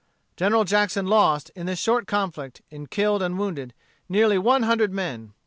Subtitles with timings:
[0.35, 3.71] General Jackson lost, in this short conflict, in killed and wounded,
[4.09, 5.33] nearly one hundred men.